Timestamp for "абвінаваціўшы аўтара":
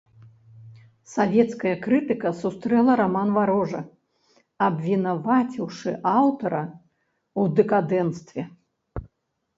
4.69-6.63